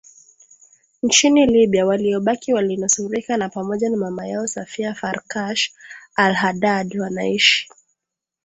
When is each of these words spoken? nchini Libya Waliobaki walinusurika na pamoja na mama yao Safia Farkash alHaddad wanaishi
nchini 1.03 1.45
Libya 1.45 1.85
Waliobaki 1.85 2.53
walinusurika 2.53 3.37
na 3.37 3.49
pamoja 3.49 3.89
na 3.89 3.97
mama 3.97 4.27
yao 4.27 4.47
Safia 4.47 4.93
Farkash 4.95 5.73
alHaddad 6.15 6.97
wanaishi 6.99 7.69